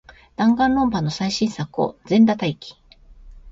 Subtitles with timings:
[0.35, 2.73] ダンガンロンパの最新作を、全裸待機